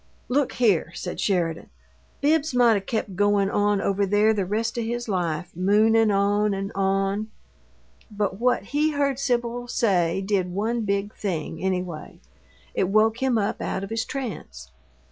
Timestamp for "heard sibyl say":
8.93-10.19